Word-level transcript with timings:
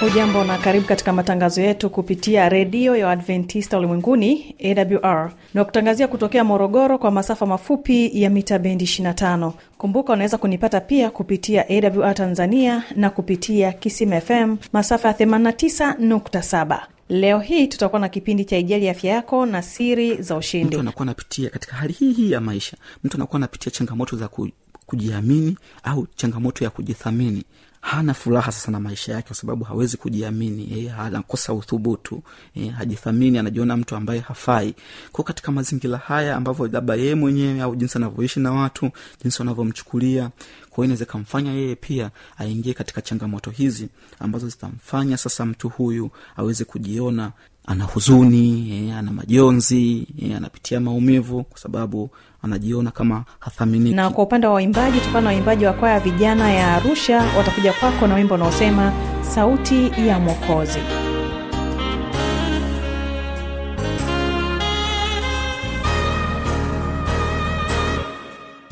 hujambo 0.00 0.44
na 0.44 0.58
karibu 0.58 0.86
katika 0.86 1.12
matangazo 1.12 1.62
yetu 1.62 1.90
kupitia 1.90 2.48
redio 2.48 2.96
ya 2.96 3.10
adventista 3.10 3.78
ulimwenguni 3.78 4.54
awr 4.64 5.32
na 5.54 5.64
kutangazia 5.64 6.08
kutokea 6.08 6.44
morogoro 6.44 6.98
kwa 6.98 7.10
masafa 7.10 7.46
mafupi 7.46 8.22
ya 8.22 8.30
mita 8.30 8.58
bendi 8.58 8.84
25 8.84 9.52
kumbuka 9.78 10.12
unaweza 10.12 10.38
kunipata 10.38 10.80
pia 10.80 11.10
kupitia 11.10 11.64
awr 11.68 12.14
tanzania 12.14 12.84
na 12.96 13.10
kupitia 13.10 13.72
Kisima 13.72 14.20
fm 14.20 14.56
masafa 14.72 15.08
ya 15.08 15.14
89.7 15.14 16.80
leo 17.08 17.38
hii 17.40 17.66
tutakuwa 17.66 18.00
na 18.00 18.08
kipindi 18.08 18.44
cha 18.44 18.56
ijali 18.58 18.88
afya 18.88 19.12
yako 19.14 19.46
na 19.46 19.62
siri 19.62 20.22
za 20.22 20.36
ushindi. 20.36 20.66
Mtu 20.68 20.80
anakuwa 20.80 21.02
anapitia 21.02 21.50
katika 21.50 21.76
hali 21.76 21.92
hii 21.92 22.12
hii 22.12 22.30
ya 22.30 22.40
maisha. 22.40 22.76
Mtu 23.04 23.16
anakuwa 23.16 23.36
anapitia 23.36 23.72
changamoto 23.72 24.16
za 24.16 24.28
ku, 24.28 24.48
kujiamini 24.86 25.56
au 25.82 26.06
changamoto 26.16 26.64
ya 26.64 26.70
kujithamini 26.70 27.44
hana 27.80 28.14
furaha 28.14 28.52
sasa 28.52 28.70
na 28.72 28.80
maisha 28.80 29.12
yake 29.12 29.26
kwa 29.26 29.36
sababu 29.36 29.64
hawezi 29.64 29.96
kujiamini. 29.96 30.80
Eh, 30.86 31.00
anakosa 31.00 31.52
uthubutu 31.52 32.22
eh, 32.54 32.70
hajithamini 32.72 33.38
anajiona 33.38 33.76
mtu 33.76 33.96
ambaye 33.96 34.20
hafai. 34.20 34.74
Kwao 35.12 35.24
katika 35.24 35.52
mazingira 35.52 35.98
haya 35.98 36.36
ambavyo 36.36 36.66
labda 36.66 36.94
yeye 36.94 37.14
mwenyewe 37.14 37.60
au 37.60 37.76
jinsi 37.76 37.98
anavyoishi 37.98 38.40
na 38.40 38.52
watu 38.52 38.90
jinsi 39.22 39.38
wanavyomchukulia 39.42 40.30
kwao 40.70 40.84
inaweza 40.84 41.04
ikamfanya 41.04 41.52
yeye 41.52 41.74
pia 41.76 42.10
aingie 42.38 42.74
katika 42.74 43.02
changamoto 43.02 43.50
hizi 43.50 43.88
ambazo 44.18 44.48
zitamfanya 44.48 45.16
sasa 45.16 45.46
mtu 45.46 45.68
huyu 45.68 46.10
aweze 46.36 46.64
kujiona 46.64 47.32
ana 47.66 47.84
huzuni 47.84 48.90
ana 48.92 49.12
majonzi 49.12 50.06
anapitia 50.36 50.80
maumivu 50.80 51.44
kwa 51.44 51.58
sababu 51.58 52.10
anajiona 52.42 52.90
kama 52.90 53.24
hathaminiki. 53.40 53.96
Na 53.96 54.10
kwa 54.10 54.24
upande 54.24 54.46
wa 54.46 54.52
waimbaji 54.54 55.00
tokana 55.00 55.20
na 55.20 55.26
waimbaji 55.30 55.64
wa 55.64 55.72
kwaya 55.72 56.00
vijana 56.00 56.52
ya 56.52 56.74
arusha 56.76 57.22
watakuja 57.38 57.72
kwako 57.72 58.06
na 58.06 58.14
wimbo 58.14 58.34
unaosema 58.34 58.92
sauti 59.34 59.92
ya 60.06 60.18
mwokozi. 60.18 60.78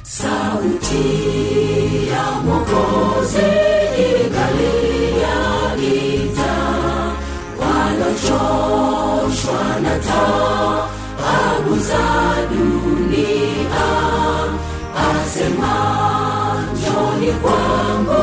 Sauti 0.02 1.27
walochoshwa 8.38 9.80
na 9.82 9.98
taabu 9.98 11.78
za 11.78 12.06
dunia 12.50 13.88
asema 15.10 15.76
njoni 16.72 17.32
kwangu 17.32 18.22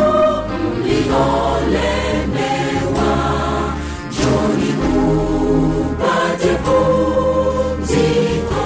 mliolemewa 0.74 3.14
njoni 4.12 4.72
mupate 4.74 6.52
pumziko 6.66 8.66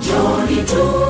njoni 0.00 0.56
tusemezane 0.56 1.01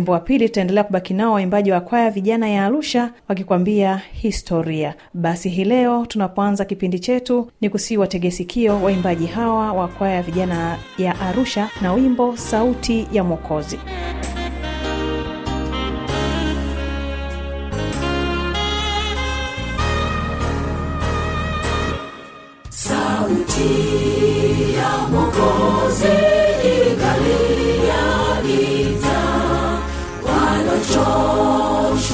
wimbo 0.00 0.12
wa 0.12 0.20
pili 0.20 0.48
tutaendelea 0.48 0.84
kubaki 0.84 1.14
nao 1.14 1.32
waimbaji 1.32 1.72
wa 1.72 1.80
kwaya 1.80 2.10
vijana 2.10 2.48
ya 2.48 2.64
arusha 2.64 3.10
wakikwambia 3.28 3.96
historia. 4.12 4.94
Basi 5.14 5.48
hii 5.48 5.64
leo 5.64 6.06
tunapoanza 6.06 6.64
kipindi 6.64 6.98
chetu 7.00 7.50
ni 7.60 7.70
kusii 7.70 7.96
wategesikio 7.96 8.82
waimbaji 8.82 9.26
hawa 9.26 9.72
wa 9.72 9.88
kwaya 9.88 10.22
vijana 10.22 10.78
ya 10.98 11.20
arusha 11.20 11.70
na 11.82 11.92
wimbo 11.92 12.36
sauti 12.36 13.08
ya 13.12 13.24
mwokozi. 13.24 13.78
Sauti 22.68 23.70
ya 24.76 24.98
mwokozi 25.10 26.29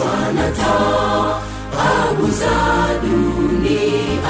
na 0.05 0.51
taabu 0.51 2.27
za 2.31 2.89
dunia 3.03 4.21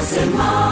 asema 0.00 0.69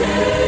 Yeah. 0.00 0.39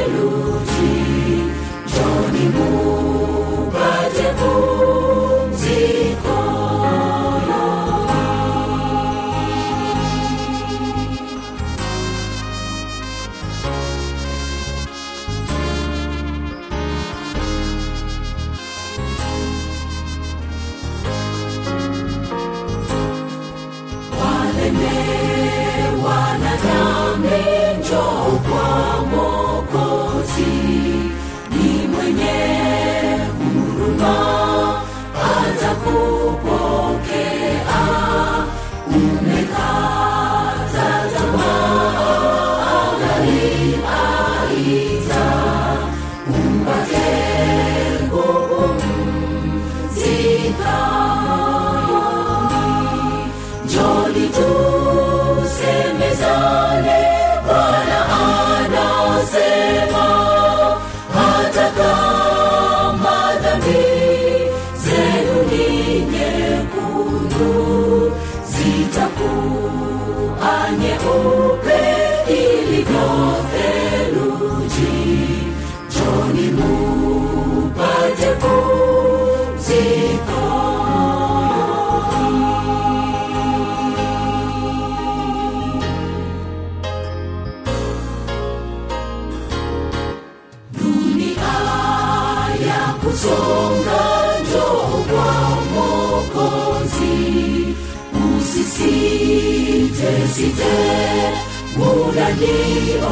Muda 101.77 102.29
ndio 102.31 103.09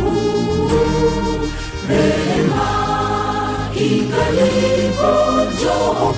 huu 0.00 0.70
rehema 1.88 2.68
ingalipo 3.74 5.12
njoo 5.54 6.12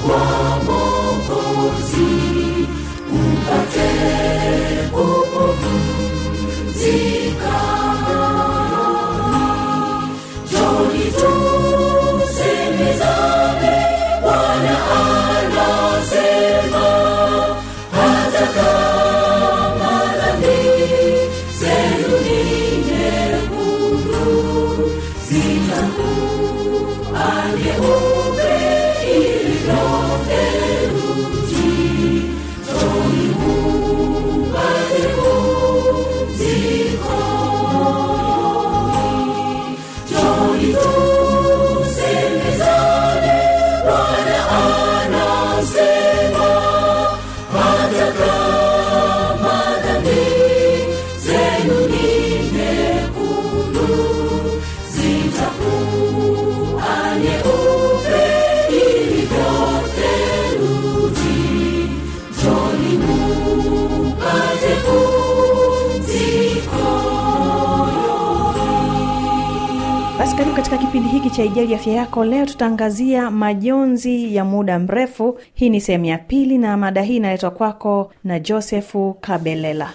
karibu 70.43 70.57
katika 70.57 70.79
kipindi 70.79 71.09
hiki 71.09 71.31
cha 71.31 71.45
ijali 71.45 71.75
afya 71.75 71.93
yako. 71.93 72.25
Leo 72.25 72.47
tutaangazia 72.47 73.31
majonzi 73.31 74.35
ya 74.37 74.45
muda 74.45 74.79
mrefu. 74.79 75.39
Hii 75.55 75.69
ni 75.71 75.81
sehemu 75.81 76.05
ya 76.05 76.19
pili 76.19 76.59
na 76.59 76.77
mada 76.77 77.03
hii 77.03 77.17
inaletwa 77.17 77.51
kwako 77.51 78.13
na 78.25 78.39
josefu 78.41 79.17
kabelela 79.21 79.91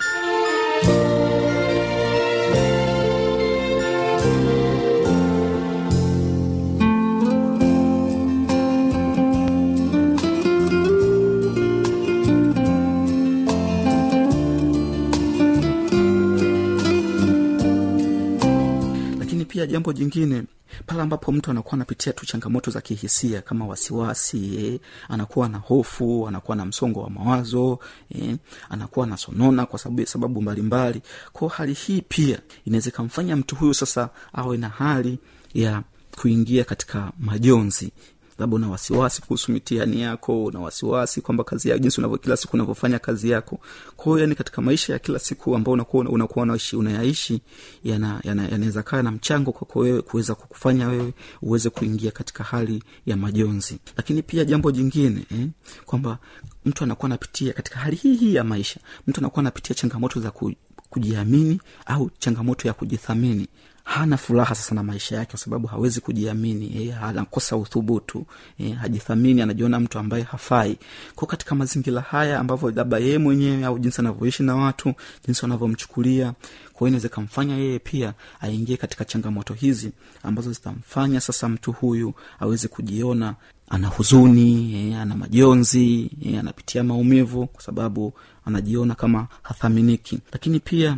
jambo 19.68 19.94
jingine 19.94 20.44
pale 20.86 21.02
ambapo 21.02 21.32
mtu 21.32 21.52
anakuwa 21.52 21.74
anapitia 21.74 22.14
tu 22.14 22.26
changamoto 22.26 22.72
za 22.72 22.82
kihisia 22.82 23.42
kama 23.42 23.68
wasiwasi 23.68 24.66
eh, 24.66 24.80
anakuwa 25.10 25.50
na 25.50 25.58
hofu 25.58 26.28
anakuwa 26.28 26.58
na 26.58 26.66
msongo 26.66 27.02
wa 27.02 27.10
mawazo 27.10 27.80
eh, 28.10 28.36
anakuwa 28.70 29.08
na 29.08 29.18
sonona 29.18 29.66
kwa 29.66 29.80
sababu, 29.80 30.06
sababu 30.06 30.42
mbalimbali. 30.42 31.02
Kwao 31.34 31.50
hali 31.50 31.74
hii 31.74 32.02
pia 32.08 32.40
inaweza 32.66 32.90
ikamfanya 32.90 33.36
mtu 33.36 33.56
huyu 33.56 33.74
sasa 33.74 34.10
awe 34.34 34.58
na 34.58 34.70
hali 34.70 35.20
ya 35.54 35.84
kuingia 36.22 36.64
katika 36.64 37.12
majonzi 37.20 37.92
labda 38.40 38.56
una 38.56 38.70
wasiwasi 38.70 39.22
kuhusu 39.22 39.52
mitihani 39.52 40.02
yako 40.02 40.44
una 40.44 40.60
wasiwasi 40.60 41.22
kwamba 41.22 41.44
kazi 41.44 41.70
yako 41.70 41.80
jinsi 41.82 42.02
unavyo 42.02 42.18
kila 42.18 42.38
siku 42.38 42.56
unavyofanya 42.56 43.00
kazi 43.00 43.30
yako. 43.30 43.60
Kwa 43.96 44.06
hiyo 44.06 44.20
yani 44.20 44.36
katika 44.36 44.62
maisha 44.62 44.94
ya 44.94 45.00
kila 45.00 45.20
siku 45.20 45.56
ambao 45.56 45.74
unakuwa 45.74 46.10
unakuwa 46.10 46.44
unaishi 46.44 46.76
unayaishi 46.76 47.42
yana- 47.84 48.20
yana- 48.24 48.84
kaa 48.84 49.02
na 49.02 49.12
mchango 49.12 49.52
kwako 49.52 49.80
wewe 49.80 50.02
kuweza 50.02 50.36
kukufanya 50.36 50.88
wewe 50.88 51.14
uweze 51.42 51.70
kuingia 51.70 52.12
katika 52.12 52.44
hali 52.44 52.84
ya 53.06 53.18
majonzi. 53.18 53.80
Lakini 53.98 54.22
pia 54.24 54.46
jambo 54.46 54.72
jingine 54.72 55.26
eh, 55.32 55.48
kwamba 55.86 56.18
mtu 56.66 56.84
anakuwa 56.84 57.06
anapitia 57.06 57.54
katika 57.54 57.80
hali 57.80 57.96
hii 57.96 58.16
hii 58.16 58.36
ya 58.36 58.44
maisha 58.44 58.80
mtu 59.08 59.20
anakuwa 59.22 59.40
anapitia 59.40 59.76
changamoto 59.76 60.20
za 60.20 60.32
ku, 60.32 60.54
kujiamini 60.90 61.62
au 61.86 62.10
changamoto 62.20 62.68
ya 62.68 62.74
kujithamini 62.74 63.48
hana 63.88 64.18
furaha 64.18 64.56
sasa 64.56 64.76
na 64.76 64.84
maisha 64.84 65.16
yake 65.16 65.30
kwa 65.32 65.40
sababu 65.40 65.68
hawezi 65.68 66.02
kujiamini 66.02 66.88
eh, 66.88 67.04
anakosa 67.04 67.58
uthubutu 67.58 68.26
eh, 68.60 68.76
hajithamini 68.76 69.42
anajiona 69.42 69.80
mtu 69.80 70.00
ambaye 70.00 70.24
hafai. 70.24 70.78
Kwa 71.16 71.28
katika 71.28 71.56
mazingira 71.56 72.02
haya 72.02 72.40
ambavyo 72.40 72.72
labda 72.72 72.98
yeye 72.98 73.18
mwenyewe 73.18 73.66
au 73.66 73.80
jinsi 73.80 74.02
anavyoishi 74.02 74.44
na 74.44 74.56
watu 74.56 74.94
jinsi 75.26 75.42
wanavyomchukulia 75.46 76.34
kwao 76.74 76.88
inaweza 76.88 77.08
ikamfanya 77.08 77.56
yeye 77.58 77.80
pia 77.80 78.14
aingie 78.42 78.78
katika 78.78 79.06
changamoto 79.06 79.54
hizi 79.54 79.92
ambazo 80.24 80.52
zitamfanya 80.54 81.22
sasa 81.22 81.50
mtu 81.50 81.72
huyu 81.72 82.14
aweze 82.40 82.68
kujiona 82.68 83.36
ana 83.70 83.88
huzuni 83.88 84.94
ana 84.96 85.16
majonzi 85.16 86.12
anapitia 86.40 86.84
maumivu 86.84 87.48
kwa 87.48 87.62
sababu 87.64 88.14
anajiona 88.46 88.96
kama 88.96 89.28
hathaminiki. 89.42 90.20
Lakini 90.32 90.60
pia 90.60 90.98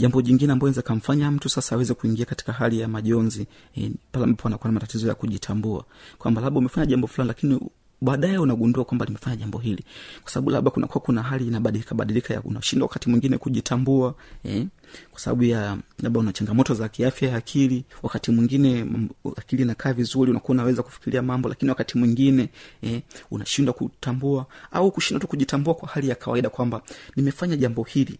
jambo 0.00 0.22
jingine 0.22 0.52
ambayo 0.52 0.68
inaweza 0.68 0.82
kamfanya 0.82 1.30
mtu 1.30 1.48
sasa 1.48 1.74
aweze 1.74 1.94
kuingia 1.94 2.24
katika 2.24 2.52
hali 2.52 2.80
ya 2.80 2.88
majonzi 2.88 3.46
e, 3.76 3.90
pale 4.12 4.24
ambapo 4.24 4.48
anakuwa 4.48 4.68
na 4.68 4.72
matatizo 4.74 5.08
ya 5.08 5.14
kujitambua 5.14 5.84
kwamba 6.18 6.40
labda 6.40 6.58
umefanya 6.58 6.86
jambo 6.86 7.06
fulani 7.06 7.28
lakini 7.28 7.60
baadaye 8.00 8.38
unagundua 8.38 8.84
kwamba 8.84 9.06
limefanya 9.06 9.36
jambo 9.36 9.58
hili. 9.58 9.84
Kwa 10.22 10.32
sababu 10.32 10.50
labda 10.50 10.70
kunakuwa 10.70 11.00
kuna 11.04 11.22
hali 11.22 11.46
inabadilika 11.46 11.94
badilika 11.94 12.34
ya 12.34 12.42
unashindwa 12.42 12.88
wakati 12.88 13.10
mwingine 13.10 13.38
kujitambua 13.38 14.14
eh, 14.44 14.66
kwa 15.10 15.20
sababu 15.20 15.44
ya 15.44 15.78
labda 16.02 16.20
una 16.20 16.32
changamoto 16.32 16.74
za 16.74 16.88
kiafya 16.88 17.28
ya 17.30 17.36
akili 17.36 17.84
wakati 18.02 18.30
mwingine 18.30 18.86
akili 19.36 19.62
inakaa 19.62 19.92
vizuri 19.92 20.30
unakuwa 20.30 20.50
unaweza 20.54 20.82
kufikiria 20.82 21.22
mambo 21.22 21.48
lakini 21.48 21.68
wakati 21.68 21.98
mwingine 21.98 22.48
eh, 22.82 23.02
unashindwa 23.30 23.74
kutambua 23.74 24.46
au 24.72 24.90
kushindwa 24.92 25.20
tu 25.20 25.26
kujitambua 25.28 25.74
kwa 25.74 25.88
hali 25.88 26.08
ya 26.08 26.14
kawaida 26.14 26.50
kwamba 26.50 26.82
nimefanya 27.16 27.56
jambo 27.56 27.82
hili 27.82 28.18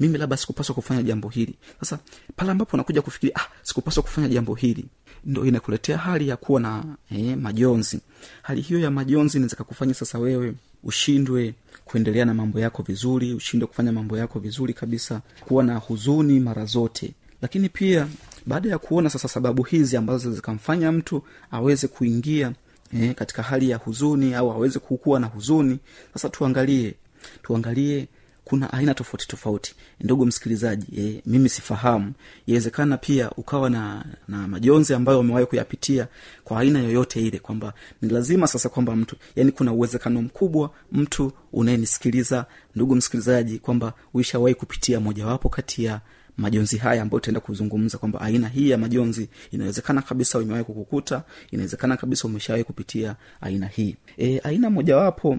mimi 0.00 0.18
labda 0.18 0.36
sikupaswa 0.36 0.74
kufanya 0.74 1.02
jambo 1.02 1.28
hili. 1.28 1.54
Sasa 1.80 1.98
pale 2.36 2.50
ambapo 2.50 2.76
unakuja 2.76 3.02
kufikiria 3.02 3.36
ah, 3.36 3.48
sikupaswa 3.62 4.02
kufanya 4.02 4.28
jambo 4.28 4.54
hili 4.54 4.84
ndo 5.24 5.44
inakuletea 5.46 5.98
hali 5.98 6.28
ya 6.28 6.36
kuwa 6.36 6.60
na 6.60 6.84
eh, 7.10 7.36
majonzi. 7.36 8.00
Hali 8.42 8.60
hiyo 8.60 8.80
ya 8.80 8.90
majonzi 8.90 9.38
inaweza 9.38 9.94
sasa 9.94 10.18
wewe 10.18 10.54
ushindwe 10.84 11.54
kuendelea 11.84 12.24
na 12.24 12.34
mambo 12.34 12.60
yako 12.60 12.82
vizuri 12.82 13.34
ushindwe 13.34 13.66
kufanya 13.66 13.92
mambo 13.92 14.18
yako 14.18 14.38
vizuri 14.38 14.74
kabisa 14.74 15.20
kuwa 15.40 15.64
na 15.64 15.76
huzuni 15.76 16.40
mara 16.40 16.64
zote. 16.64 17.12
Lakini 17.42 17.68
pia 17.68 18.08
baada 18.46 18.68
ya 18.68 18.78
kuona 18.78 19.10
sasa 19.10 19.28
sababu 19.28 19.62
hizi 19.62 19.96
ambazo 19.96 20.32
zikamfanya 20.32 20.92
mtu 20.92 21.22
aweze 21.50 21.88
kuingia 21.88 22.52
eh, 22.94 23.14
katika 23.14 23.42
hali 23.42 23.70
ya 23.70 23.76
huzuni 23.76 24.34
au 24.34 24.52
aweze 24.52 24.78
kukuwa 24.78 25.20
na 25.20 25.26
huzuni 25.26 25.78
sasa 26.12 26.28
tuangalie 26.28 26.94
tuangalie 27.42 28.08
kuna 28.48 28.72
aina 28.72 28.94
tofauti 28.94 29.28
tofauti. 29.28 29.74
Ndugu 30.00 30.26
msikilizaji 30.26 30.86
e, 31.00 31.22
mimi 31.26 31.48
sifahamu. 31.48 32.12
Iwezekana 32.46 32.96
pia 32.96 33.30
ukawa 33.30 33.70
na 33.70 34.04
na 34.28 34.48
majonzi 34.48 34.94
ambayo 34.94 35.20
umewahi 35.20 35.46
kuyapitia 35.46 36.08
kwa 36.44 36.60
aina 36.60 36.78
yoyote 36.80 37.20
ile 37.20 37.38
kwamba 37.38 37.72
ni 38.02 38.08
lazima 38.08 38.46
sasa 38.46 38.68
kwamba 38.68 38.96
mtu 38.96 39.16
yani 39.36 39.52
kuna 39.52 39.72
uwezekano 39.72 40.22
mkubwa 40.22 40.70
mtu 40.92 41.32
unayenisikiliza 41.52 42.46
ndugu 42.74 42.94
msikilizaji 42.94 43.58
kwamba 43.58 43.92
uishawahi 44.14 44.54
kupitia 44.54 45.00
mojawapo 45.00 45.48
kati 45.48 45.84
ya 45.84 46.00
majonzi 46.36 46.76
haya 46.78 47.02
ambayo 47.02 47.16
utaenda 47.18 47.40
kuzungumza 47.40 47.98
kwamba 47.98 48.20
aina 48.20 48.48
hii 48.48 48.70
ya 48.70 48.78
majonzi 48.78 49.28
inawezekana 49.50 50.02
kabisa 50.02 50.38
imewahi 50.42 50.64
kukukuta 50.64 51.22
inawezekana 51.50 51.96
kabisa 51.96 52.28
umeshawahi 52.28 52.64
kupitia 52.64 53.16
aina 53.40 53.66
hii. 53.66 53.96
E, 54.18 54.38
aina 54.44 54.70
mojawapo 54.70 55.38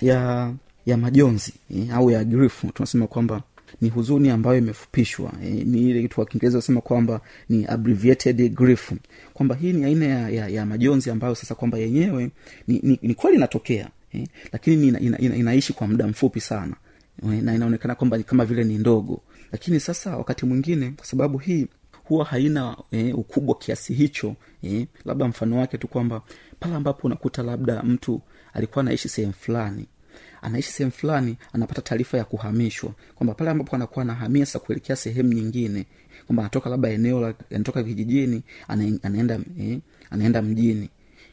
ya 0.00 0.52
ya 0.86 0.96
majonzi 0.96 1.52
eh, 1.70 1.94
au 1.94 2.10
ya 2.10 2.24
grief 2.24 2.64
tunasema 2.74 3.06
kwamba 3.06 3.42
ni 3.80 3.88
huzuni 3.88 4.30
ambayo 4.30 4.58
imefupishwa 4.58 5.32
eh, 5.44 5.66
ni 5.66 5.90
ile 5.90 6.02
kitu 6.02 6.24
kiingereza 6.26 6.58
unasema 6.58 6.80
kwamba 6.80 7.20
ni 7.48 7.66
abbreviated 7.66 8.54
grief. 8.54 8.92
Kwamba 9.34 9.54
hii 9.54 9.72
ni 9.72 9.84
aina 9.84 10.06
ya, 10.06 10.28
ya, 10.30 10.48
ya 10.48 10.66
majonzi 10.66 11.10
ambayo 11.10 11.34
sasa 11.34 11.54
kwamba 11.54 11.78
yenyewe 11.78 12.30
ni, 12.68 12.80
ni, 12.82 12.98
ni 13.02 13.14
kweli 13.14 13.36
inatokea 13.36 13.88
eh, 14.12 14.26
lakini 14.52 14.88
ina, 14.88 15.00
ina, 15.00 15.18
ina, 15.18 15.36
inaishi 15.36 15.72
kwa 15.72 15.86
muda 15.86 16.06
mfupi 16.06 16.40
sana 16.40 16.76
eh, 17.22 17.42
na 17.42 17.54
inaonekana 17.54 17.94
kwamba 17.94 18.18
kama 18.18 18.44
vile 18.44 18.64
ni 18.64 18.78
ndogo. 18.78 19.20
Lakini 19.52 19.80
sasa 19.80 20.16
wakati 20.16 20.46
mwingine 20.46 20.90
kwa 20.96 21.06
sababu 21.06 21.38
hii 21.38 21.66
huwa 22.04 22.24
haina 22.24 22.76
eh, 22.90 23.18
ukubwa 23.18 23.54
kiasi 23.58 23.94
hicho 23.94 24.36
eh, 24.62 24.86
labda 25.04 25.28
mfano 25.28 25.58
wake 25.58 25.78
tu 25.78 25.88
kwamba 25.88 26.22
pale 26.60 26.74
ambapo 26.74 27.06
unakuta 27.06 27.42
labda 27.42 27.82
mtu 27.82 28.20
alikuwa 28.52 28.80
anaishi 28.80 29.08
sehemu 29.08 29.32
fulani 29.32 29.86
anaishi 30.42 30.70
sehemu 30.72 30.92
fulani 30.92 31.36
anapata 31.52 31.82
taarifa 31.82 32.18
ya 32.18 32.24
kuhamishwa. 32.24 32.92
Kwamba 33.14 33.34
pale 33.34 33.50
ambapo 33.50 33.76
anakuwa 33.76 34.02
anahamia 34.02 34.46
sasa 34.46 34.58
kuelekea 34.58 34.96
sehemu 34.96 35.32
nyingine. 35.32 35.86
Kwamba 36.26 36.42
anatoka 36.42 36.70
labda 36.70 36.88
eneo 36.88 37.20
la 37.20 37.34
anatoka 37.54 37.82
vijijini 37.82 38.42
ana, 38.68 38.98
anaenda 39.02 39.40
eh, 39.60 39.78
anaenda 40.10 40.42
mjini. 40.42 40.88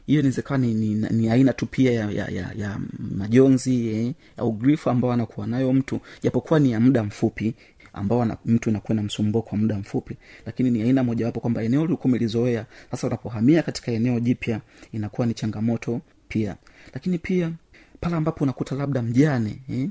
Hiyo 0.06 0.20
inawezekana 0.20 0.66
ni, 0.66 0.74
ni, 0.74 0.94
ni 1.10 1.30
aina 1.30 1.52
tu 1.52 1.66
pia 1.66 1.92
ya, 1.92 2.10
ya, 2.10 2.28
ya, 2.28 2.52
ya 2.56 2.80
majonzi 2.98 3.88
eh, 3.88 4.12
au 4.36 4.52
grifu 4.52 4.90
ambao 4.90 5.12
anakuwa 5.12 5.46
nayo 5.46 5.72
mtu. 5.72 6.00
Japokuwa 6.22 6.60
ni 6.60 6.72
ya 6.72 6.80
muda 6.80 7.04
mfupi 7.04 7.54
ambao 7.92 8.24
na, 8.24 8.36
mtu 8.44 8.70
inakuwa 8.70 8.92
inamsumbua 8.94 9.42
kwa 9.42 9.58
muda 9.58 9.78
mfupi. 9.78 10.16
Lakini 10.46 10.70
ni 10.70 10.82
aina 10.82 11.04
mojawapo 11.04 11.40
kwamba 11.40 11.62
eneo 11.62 11.82
lilikuwa 11.82 12.04
umelizoea. 12.04 12.66
Sasa 12.90 13.06
unapohamia 13.06 13.62
katika 13.62 13.92
eneo 13.92 14.20
jipya 14.20 14.60
inakuwa 14.92 15.26
ni 15.26 15.34
changamoto 15.34 16.00
pia. 16.28 16.56
Lakini 16.94 17.18
pia 17.18 17.52
pale 18.00 18.16
ambapo 18.16 18.44
unakuta 18.44 18.74
labda 18.76 19.02
mjane 19.02 19.62
eh, 19.70 19.88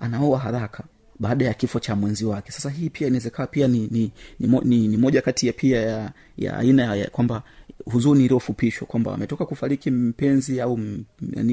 anaoa 0.00 0.38
haraka 0.38 0.84
baada 1.18 1.44
ya 1.44 1.54
kifo 1.54 1.80
cha 1.80 1.96
mwenzi 1.96 2.24
wake 2.24 2.52
sasa 2.52 2.70
hii 2.70 2.90
pia 2.90 3.06
inawezekawa 3.06 3.46
pia 3.46 3.68
ni 3.68 3.78
ni, 3.90 4.12
ni, 4.40 4.60
ni 4.64 4.88
ni 4.88 4.96
moja 4.96 5.22
kati 5.22 5.46
ya 5.46 5.52
pia 5.52 5.80
ya, 5.82 6.12
ya 6.36 6.56
aina 6.58 6.96
kwamba 7.10 7.42
huzuni 7.84 8.24
iliyofupishwa 8.24 8.86
kwamba 8.86 9.14
ametoka 9.14 9.46
kufariki 9.46 9.90
mpenzi 9.90 10.60
au 10.60 10.74
m- 10.78 11.04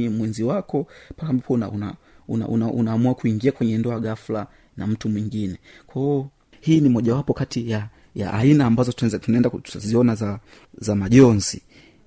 mwenzi 0.09 0.43
wako 0.43 0.87
pale 1.17 1.29
ambapo 1.29 1.53
una, 1.53 1.69
una, 1.71 1.95
una, 2.27 2.47
una, 2.47 2.67
unaamua 2.71 3.15
kuingia 3.15 3.51
kwenye 3.51 3.77
ndoa 3.77 3.99
ghafla 3.99 4.47
na 4.77 4.87
mtu 4.87 5.09
mwingine 5.09 5.57
kwao 5.87 6.29
hii 6.61 6.81
ni 6.81 6.89
mojawapo 6.89 7.33
kati 7.33 7.69
ya 7.69 7.89
ya 8.15 8.33
aina 8.33 8.65
ambazo 8.65 8.91
tunaenda 8.91 9.49
tutaziona 9.49 10.15
za 10.15 10.39
za 10.77 10.95
majonzi 10.95 11.61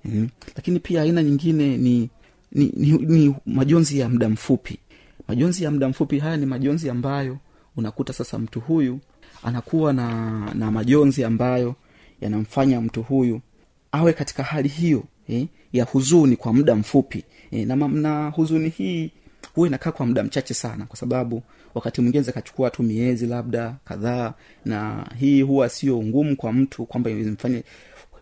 mm. 0.05 0.29
lakini 0.55 0.79
pia 0.79 1.01
aina 1.01 1.23
nyingine 1.23 1.77
ni 1.77 2.09
ni, 2.51 2.71
ni, 2.75 2.91
ni 2.91 3.35
majonzi 3.45 3.99
ya 3.99 4.09
muda 4.09 4.29
mfupi. 4.29 4.79
Majonzi 5.27 5.63
ya 5.63 5.71
muda 5.71 5.89
mfupi 5.89 6.19
haya 6.19 6.37
ni 6.37 6.45
majonzi 6.45 6.89
ambayo 6.89 7.37
unakuta 7.77 8.13
sasa 8.13 8.39
mtu 8.39 8.59
huyu 8.59 8.99
anakuwa 9.43 9.93
na 9.93 10.31
na 10.53 10.71
majonzi 10.71 11.23
ambayo 11.23 11.75
yanamfanya 12.21 12.81
mtu 12.81 13.03
huyu 13.03 13.41
awe 13.91 14.13
katika 14.13 14.43
hali 14.43 14.69
hiyo 14.69 15.03
eh, 15.27 15.47
ya 15.73 15.83
huzuni 15.85 16.35
kwa 16.35 16.53
muda 16.53 16.75
mfupi. 16.75 17.23
Eh, 17.51 17.67
na, 17.67 17.75
na 17.75 18.29
huzuni 18.29 18.69
hii 18.69 19.11
huwa 19.55 19.67
inakaa 19.67 19.91
kwa 19.91 20.05
muda 20.05 20.23
mchache 20.23 20.53
sana 20.53 20.85
kwa 20.85 20.97
sababu 20.97 21.43
wakati 21.75 22.01
mwingine 22.01 22.23
zikachukua 22.23 22.69
tu 22.69 22.83
miezi 22.83 23.27
labda 23.27 23.75
kadhaa 23.85 24.33
na 24.65 25.07
hii 25.19 25.41
huwa 25.41 25.69
sio 25.69 26.03
ngumu 26.03 26.35
kwa 26.35 26.53
mtu 26.53 26.85
kwamba 26.85 27.09
imfanye 27.09 27.63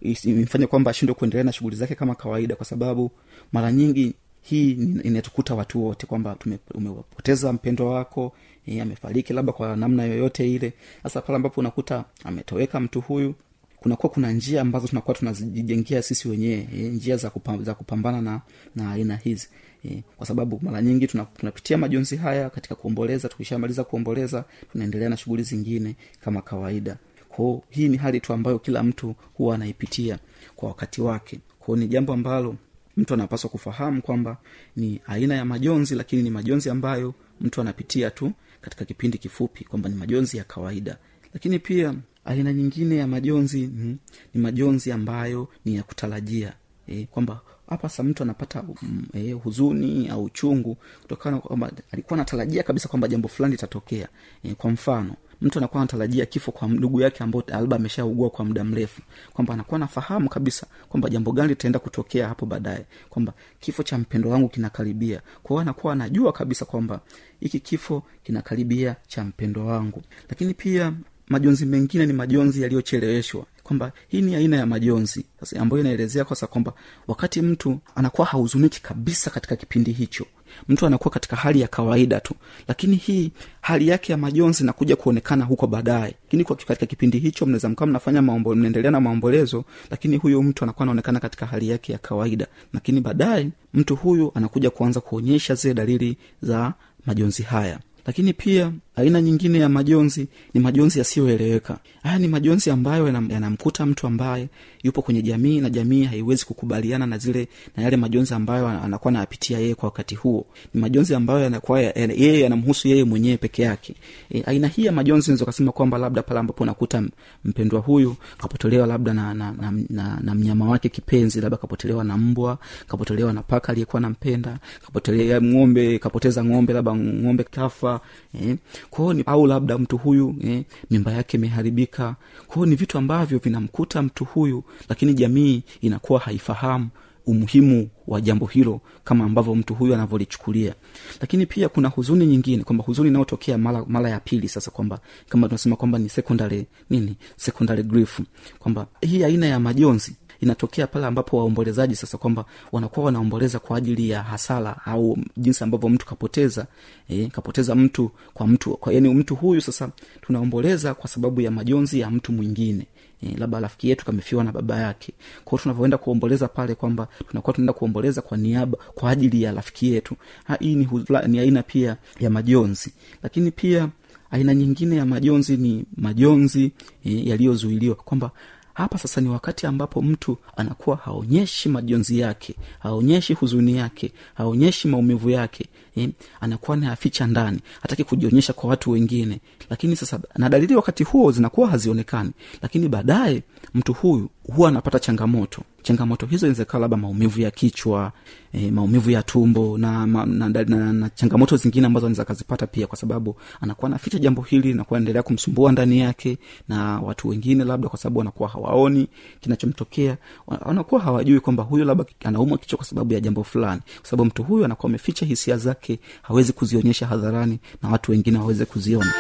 imfanye 0.01 0.67
kwamba 0.67 0.91
ashindwe 0.91 1.15
kuendelea 1.15 1.43
na 1.43 1.51
shughuli 1.51 1.75
zake 1.75 1.95
kama 1.95 2.15
kawaida 2.15 2.55
kwa 2.55 2.65
sababu 2.65 3.11
mara 3.51 3.71
nyingi 3.71 4.13
hii 4.41 4.71
inatukuta 5.03 5.55
watu 5.55 5.85
wote 5.85 6.07
kwamba 6.07 6.37
umepoteza 6.73 7.53
mpendwa 7.53 7.93
wako 7.93 8.33
amefariki 8.81 9.33
labda 9.33 9.51
kwa 9.53 9.75
namna 9.75 10.03
yoyote 10.03 10.51
ile. 10.51 10.73
Sasa 11.03 11.21
pale 11.21 11.35
ambapo 11.35 11.61
unakuta 11.61 12.05
ametoweka 12.23 12.79
mtu 12.79 13.01
huyu 13.01 13.35
kunakuwa 13.77 14.09
kuna 14.13 14.31
njia 14.31 14.61
ambazo 14.61 14.87
tunakuwa 14.87 15.15
tunazijengea 15.17 16.01
sisi 16.01 16.27
wenyewe 16.27 16.67
e, 16.75 16.81
njia 16.81 17.17
za, 17.17 17.29
kupam, 17.29 17.63
za 17.63 17.73
kupambana 17.73 18.21
na 18.21 18.41
na 18.75 18.91
aina 18.91 19.15
hizi 19.15 19.49
e, 19.85 20.03
kwa 20.17 20.25
sababu 20.27 20.59
mara 20.63 20.81
nyingi 20.81 21.07
tunapitia 21.07 21.77
majonzi 21.77 22.15
haya 22.15 22.49
katika 22.49 22.75
kuomboleza 22.75 23.29
tukishamaliza 23.29 23.83
kuomboleza 23.83 24.45
tunaendelea 24.71 25.09
na 25.09 25.17
shughuli 25.17 25.43
zingine 25.43 25.95
kama 26.21 26.41
kawaida 26.41 26.97
kwao 27.35 27.63
hii 27.69 27.87
ni 27.87 27.97
hali 27.97 28.19
tu 28.19 28.33
ambayo 28.33 28.59
kila 28.59 28.83
mtu 28.83 29.15
huwa 29.33 29.55
anaipitia 29.55 30.19
kwa 30.55 30.69
wakati 30.69 31.01
wake. 31.01 31.39
Kwao 31.59 31.77
ni 31.77 31.87
jambo 31.87 32.13
ambalo 32.13 32.55
mtu 32.97 33.13
anapaswa 33.13 33.49
kufahamu 33.49 34.01
kwamba 34.01 34.37
ni 34.75 35.01
aina 35.07 35.35
ya 35.35 35.45
majonzi 35.45 35.95
lakini 35.95 36.23
ni 36.23 36.29
majonzi 36.29 36.69
ambayo 36.69 37.13
mtu 37.41 37.61
anapitia 37.61 38.11
tu 38.11 38.31
katika 38.61 38.85
kipindi 38.85 39.17
kifupi 39.17 39.63
kwamba 39.63 39.89
ni 39.89 39.95
majonzi 39.95 40.37
ya 40.37 40.43
kawaida. 40.43 40.97
Lakini 41.33 41.59
pia 41.59 41.95
aina 42.25 42.53
nyingine 42.53 42.95
ya 42.95 43.07
majonzi 43.07 43.67
ni, 43.67 43.97
ni 44.33 44.41
majonzi 44.41 44.91
ambayo 44.91 45.47
ni 45.65 45.75
ya 45.75 45.83
kutarajia. 45.83 46.53
E, 46.87 47.05
kwamba 47.11 47.41
hapa 47.69 47.89
sa 47.89 48.03
mtu 48.03 48.23
anapata 48.23 48.63
mm, 48.81 49.05
e, 49.13 49.31
huzuni 49.31 50.07
au 50.07 50.23
uchungu 50.23 50.77
kutokana 51.01 51.35
na 51.35 51.41
kwamba 51.41 51.71
alikuwa 51.91 52.17
anatarajia 52.19 52.63
kabisa 52.63 52.89
kwamba 52.89 53.07
jambo 53.07 53.27
fulani 53.27 53.51
litatokea. 53.51 54.07
E, 54.43 54.53
kwa 54.53 54.71
mfano 54.71 55.15
mtu 55.41 55.59
anakuwa 55.59 55.81
anatarajia 55.81 56.25
kifo 56.25 56.51
kwa 56.51 56.67
ndugu 56.67 57.01
yake 57.01 57.23
ambao 57.23 57.43
labda 57.47 57.75
ameshaugua 57.75 58.29
kwa 58.29 58.45
muda 58.45 58.63
mrefu. 58.63 59.01
Kwamba 59.33 59.53
anakuwa 59.53 59.79
nafahamu 59.79 60.29
kabisa 60.29 60.67
kwamba 60.89 61.09
jambo 61.09 61.31
gani 61.31 61.49
litaenda 61.49 61.79
kutokea 61.79 62.27
hapo 62.27 62.45
baadaye. 62.45 62.85
Kwamba 63.09 63.33
kifo 63.59 63.83
cha 63.83 63.97
mpendo 63.97 64.29
wangu 64.29 64.49
kinakaribia. 64.49 65.21
Kwao 65.43 65.59
anakuwa 65.59 65.93
anajua 65.93 66.33
kabisa 66.33 66.65
kwamba 66.65 66.99
hiki 67.39 67.59
kifo 67.59 68.03
kinakaribia 68.23 68.95
cha 69.07 69.23
mpendo 69.23 69.65
wangu. 69.65 70.01
Lakini 70.29 70.53
pia 70.53 70.93
majonzi 71.27 71.65
mengine 71.65 72.05
ni 72.05 72.13
majonzi 72.13 72.61
yaliyocheleweshwa. 72.61 73.45
Kwamba 73.63 73.91
hii 74.07 74.21
ni 74.21 74.35
aina 74.35 74.57
ya 74.57 74.65
majonzi. 74.65 75.25
Ambayo 75.59 75.81
inaelezea 75.81 76.25
kwasa 76.25 76.47
kwamba 76.47 76.73
wakati 77.07 77.41
mtu 77.41 77.79
anakuwa 77.95 78.27
hahuzuniki 78.27 78.81
kabisa 78.81 79.29
katika 79.29 79.55
kipindi 79.55 79.91
hicho 79.91 80.25
mtu 80.67 80.85
anakuwa 80.85 81.11
katika 81.11 81.35
hali 81.35 81.61
ya 81.61 81.67
kawaida 81.67 82.19
tu. 82.19 82.33
Lakini 82.67 82.95
hii 82.95 83.31
hali 83.61 83.87
yake 83.87 84.11
ya 84.11 84.17
majonzi 84.17 84.63
nakuja 84.65 84.95
kuonekana 84.95 85.45
huko 85.45 85.67
baadaye. 85.67 86.15
Lakini 86.23 86.43
kwa 86.43 86.55
katika 86.55 86.85
kipindi 86.85 87.19
hicho 87.19 87.45
mnaweza 87.45 87.69
mkawa 87.69 87.87
mnafanya 87.87 88.21
maombo, 88.21 88.55
mnaendelea 88.55 88.91
na 88.91 89.01
maombolezo 89.01 89.63
lakini 89.91 90.17
huyu 90.17 90.43
mtu 90.43 90.63
anakuwa 90.63 90.83
anaonekana 90.83 91.19
katika 91.19 91.45
hali 91.45 91.69
yake 91.69 91.91
ya 91.91 91.97
kawaida. 91.97 92.47
Lakini 92.73 93.01
baadaye 93.01 93.49
mtu 93.73 93.95
huyu 93.95 94.31
anakuja 94.35 94.69
kuanza 94.69 94.99
kuonyesha 95.01 95.55
zile 95.55 95.73
dalili 95.73 96.17
za 96.41 96.73
majonzi 97.05 97.43
haya 97.43 97.79
lakini 98.05 98.33
pia 98.33 98.71
aina 98.95 99.21
nyingine 99.21 99.59
ya 99.59 99.69
majonzi 99.69 100.27
ni 100.53 100.61
majonzi 100.61 100.99
yasiyoeleweka. 100.99 101.77
Haya 102.03 102.19
ni 102.19 102.27
majonzi 102.27 102.69
ambayo 102.69 103.07
yanamkuta 103.07 103.83
yana 103.83 103.91
mtu 103.91 104.07
ambaye 104.07 104.47
yupo 104.83 105.01
kwenye 105.01 105.21
jamii 105.21 105.59
na 105.59 105.69
jamii 105.69 106.03
haiwezi 106.03 106.45
kukubaliana 106.45 107.05
na 107.05 107.17
zile 107.17 107.47
na 107.77 107.83
yale 107.83 107.97
majonzi 107.97 108.33
ambayo 108.33 108.67
anakuwa 108.67 109.09
anayapitia 109.11 109.59
yeye 109.59 109.75
kwa 109.75 109.87
wakati 109.89 110.15
huo. 110.15 110.45
Ni 110.73 110.81
majonzi 110.81 111.15
ambayo 111.15 111.39
yanakuwa 111.39 111.81
ya- 111.81 111.91
ya- 111.93 112.13
yeye 112.13 112.39
yanamhusu 112.39 112.87
yeye 112.87 113.03
mwenyewe 113.03 113.37
peke 113.37 113.61
yake. 113.61 113.95
E, 114.31 114.43
aina 114.45 114.67
hii 114.67 114.85
ya 114.85 114.91
majonzi 114.91 115.27
naweza 115.31 115.45
kasema 115.45 115.71
kwamba 115.71 115.97
labda 115.97 116.21
pale 116.23 116.39
ambapo 116.39 116.63
unakuta 116.63 117.03
mpendwa 117.45 117.79
huyu 117.79 118.15
kapotelewa 118.37 118.87
labda 118.87 119.13
na, 119.13 119.33
na, 119.33 119.51
na, 119.51 119.71
na, 119.89 120.19
na 120.23 120.35
mnyama 120.35 120.65
wake 120.69 120.89
kipenzi 120.89 121.41
labda 121.41 121.57
kapotelewa 121.57 122.03
na 122.03 122.17
mbwa 122.17 122.57
kapotelewa 122.87 123.33
na 123.33 123.43
paka 123.43 123.69
aliyekuwa 123.69 124.01
nampenda 124.01 124.57
kapotelea 124.85 125.41
ng'ombe 125.41 125.99
kapoteza 125.99 126.43
ng'ombe 126.45 126.73
labda 126.73 126.95
ng'ombe 126.95 127.43
kafa 127.43 127.94
eh. 128.41 128.57
kwao 128.89 129.13
ni 129.13 129.23
au 129.25 129.47
labda 129.47 129.77
mtu 129.77 129.97
huyu 129.97 130.35
eh, 130.43 130.63
mimba 130.91 131.11
yake 131.11 131.37
imeharibika. 131.37 132.15
Kwao 132.47 132.65
ni 132.65 132.75
vitu 132.75 132.97
ambavyo 132.97 133.39
vinamkuta 133.39 134.01
mtu 134.01 134.25
huyu 134.25 134.63
lakini 134.89 135.13
jamii 135.13 135.63
inakuwa 135.81 136.19
haifahamu 136.19 136.89
umuhimu 137.25 137.89
wa 138.07 138.21
jambo 138.21 138.45
hilo 138.45 138.81
kama 139.03 139.25
ambavyo 139.25 139.55
mtu 139.55 139.73
huyu 139.75 139.93
anavyolichukulia. 139.93 140.75
Lakini 141.21 141.45
pia 141.45 141.69
kuna 141.69 141.87
huzuni 141.89 142.25
nyingine 142.25 142.63
kwamba 142.63 142.83
huzuni 142.83 143.09
inayotokea 143.09 143.57
mara, 143.57 143.85
mara 143.87 144.09
ya 144.09 144.19
pili 144.19 144.49
sasa 144.49 144.71
kwamba 144.71 144.99
kama 145.29 145.47
tunasema 145.47 145.75
kwamba 145.75 145.99
ni 145.99 146.09
secondary 146.09 146.65
nini? 146.89 147.15
Secondary 147.37 147.83
grief. 147.83 148.19
Kwamba 148.59 148.87
hii 149.01 149.23
aina 149.23 149.45
ya 149.45 149.59
majonzi 149.59 150.15
inatokea 150.41 150.87
pale 150.87 151.05
ambapo 151.05 151.37
waombolezaji 151.37 151.95
sasa 151.95 152.17
kwamba 152.17 152.45
wanakuwa 152.71 153.05
wanaomboleza 153.05 153.59
kwa 153.59 153.77
ajili 153.77 154.09
ya 154.09 154.23
hasara 154.23 154.77
au 154.85 155.17
jinsi 155.37 155.63
ambavyo 155.63 155.89
mtu 155.89 156.05
kapoteza 156.05 156.65
e, 157.09 157.27
kapoteza 157.27 157.75
mtu 157.75 158.11
kwa 158.33 158.47
mtu 158.47 158.77
kwa 158.77 158.93
yani 158.93 159.13
mtu 159.13 159.35
huyu 159.35 159.61
sasa 159.61 159.89
tunaomboleza 160.21 160.93
kwa 160.93 161.09
sababu 161.09 161.41
ya 161.41 161.51
majonzi 161.51 161.99
ya 161.99 162.09
mtu 162.11 162.31
mwingine. 162.31 162.87
E, 163.23 163.35
labda 163.37 163.59
rafiki 163.59 163.89
yetu 163.89 164.05
kamefiwa 164.05 164.43
na 164.43 164.51
baba 164.51 164.79
yake. 164.79 165.13
Kwao 165.45 165.59
tunavyoenda 165.61 165.97
kuomboleza 165.97 166.47
pale 166.47 166.75
kwamba 166.75 167.07
tunakuwa 167.29 167.53
tunaenda 167.53 167.73
kuomboleza 167.73 168.21
kwa 168.21 168.37
niaba 168.37 168.77
kwa 168.95 169.11
ajili 169.11 169.41
ya 169.43 169.51
rafiki 169.51 169.93
yetu. 169.93 170.15
Hii 170.59 170.75
ni, 170.75 170.87
ni 171.27 171.39
aina 171.39 171.63
pia 171.63 171.97
ya 172.19 172.29
majonzi. 172.29 172.93
Lakini 173.23 173.51
pia 173.51 173.89
aina 174.31 174.55
nyingine 174.55 174.95
ya 174.95 175.05
majonzi 175.05 175.57
ni 175.57 175.85
majonzi 175.97 176.71
e, 177.05 177.29
yaliyozuiliwa. 177.29 177.95
Kwamba 177.95 178.31
hapa 178.75 178.97
sasa 178.97 179.21
ni 179.21 179.29
wakati 179.29 179.67
ambapo 179.67 180.01
mtu 180.01 180.37
anakuwa 180.57 180.95
haonyeshi 180.95 181.69
majonzi 181.69 182.19
yake 182.19 182.55
haonyeshi 182.79 183.33
huzuni 183.33 183.77
yake 183.77 184.11
haonyeshi 184.33 184.87
maumivu 184.87 185.29
yake 185.29 185.65
eh, 185.95 186.09
anakuwa 186.41 186.77
nayaficha 186.77 187.27
ndani 187.27 187.59
hataki 187.81 188.03
kujionyesha 188.03 188.53
kwa 188.53 188.69
watu 188.69 188.91
wengine. 188.91 189.39
Lakini 189.69 189.95
sasa 189.95 190.19
na 190.37 190.49
dalili 190.49 190.75
wakati 190.75 191.03
huo 191.03 191.31
zinakuwa 191.31 191.67
hazionekani. 191.69 192.31
Lakini 192.61 192.89
baadaye 192.89 193.43
mtu 193.73 193.93
huyu 193.93 194.29
huwa 194.55 194.69
anapata 194.69 194.99
changamoto 194.99 195.61
changamoto 195.85 196.25
hizo 196.25 196.45
inawezekana 196.45 196.81
labda 196.81 196.97
maumivu 196.97 197.41
ya 197.41 197.51
kichwa 197.51 198.11
e, 198.53 198.71
maumivu 198.71 199.11
ya 199.11 199.23
tumbo 199.23 199.77
na, 199.77 200.05
na, 200.05 200.25
na, 200.25 200.49
na, 200.49 200.93
na 200.93 201.09
changamoto 201.09 201.57
zingine 201.57 201.87
ambazo 201.87 202.05
anaweza 202.05 202.21
akazipata 202.21 202.67
pia 202.67 202.87
kwa 202.87 202.97
sababu 202.97 203.35
anakuwa 203.61 203.89
anaficha 203.89 204.19
jambo 204.19 204.41
hili 204.41 204.73
nakuwa 204.73 204.99
endelea 204.99 205.23
kumsumbua 205.23 205.71
ndani 205.71 205.99
yake 205.99 206.37
na 206.69 206.99
watu 206.99 207.27
wengine 207.29 207.63
labda 207.63 207.89
kwa 207.89 207.99
sababu 207.99 208.19
wanakuwa 208.19 208.49
hawaoni 208.49 209.07
kinachomtokea. 209.39 210.17
Wa- 210.47 210.59
wanakuwa 210.65 211.01
hawajui 211.01 211.39
kwamba 211.39 211.63
huyu 211.63 211.85
labda 211.85 212.05
anaumwa 212.23 212.57
kichwa 212.57 212.77
kwa 212.77 212.85
sababu 212.85 213.13
ya 213.13 213.19
jambo 213.19 213.43
fulani. 213.43 213.81
Kwa 214.01 214.09
sababu 214.09 214.25
mtu 214.25 214.43
huyu 214.43 214.65
anakuwa 214.65 214.89
ameficha 214.89 215.25
hisia 215.25 215.57
zake 215.57 215.99
hawezi 216.21 216.53
kuzionyesha 216.53 217.07
hadharani 217.07 217.59
na 217.83 217.89
watu 217.89 218.11
wengine 218.11 218.37
waweze 218.39 218.65
kuziona 218.65 219.13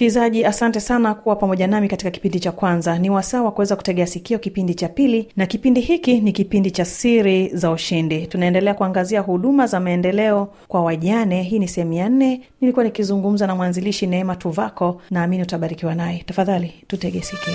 msikilizaji 0.00 0.44
asante 0.44 0.80
sana 0.80 1.14
kuwa 1.14 1.36
pamoja 1.36 1.66
nami 1.66 1.88
katika 1.88 2.10
kipindi 2.10 2.40
cha 2.40 2.52
kwanza. 2.52 2.98
Ni 2.98 3.10
wasaa 3.10 3.42
wa 3.42 3.52
kuweza 3.52 3.76
kutegea 3.76 4.06
sikio 4.06 4.38
kipindi 4.38 4.74
cha 4.74 4.88
pili 4.88 5.28
na 5.36 5.46
kipindi 5.46 5.80
hiki 5.80 6.20
ni 6.20 6.32
kipindi 6.32 6.70
cha 6.70 6.84
siri 6.84 7.48
za 7.48 7.70
ushindi. 7.70 8.26
Tunaendelea 8.26 8.74
kuangazia 8.74 9.20
huduma 9.20 9.66
za 9.66 9.80
maendeleo 9.80 10.48
kwa 10.68 10.82
wajane. 10.82 11.42
Hii 11.42 11.58
ni 11.58 11.68
sehemu 11.68 11.92
ya 11.92 12.08
nne. 12.08 12.40
Nilikuwa 12.60 12.84
nikizungumza 12.84 13.46
na 13.46 13.54
mwanzilishi 13.54 14.06
neema 14.06 14.36
tuvako. 14.36 15.00
Naamini 15.10 15.42
utabarikiwa 15.42 15.94
naye. 15.94 16.22
Tafadhali 16.26 16.72
tutege 16.86 17.22
sikio 17.22 17.54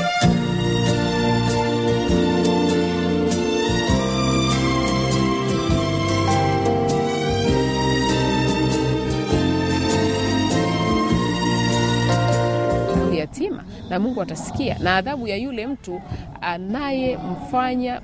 na 13.90 14.00
mungu 14.00 14.22
atasikia. 14.22 14.78
Na 14.80 14.96
adhabu 14.96 15.28
ya 15.28 15.36
yule 15.38 15.68
mtu 15.68 16.02
anayemfanya 16.42 18.02